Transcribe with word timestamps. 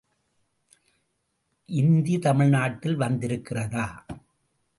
இந்தி 1.69 2.19
தமிழ்நாட்டில் 2.19 2.97
வந்திருக்கிறதா? 2.99 3.87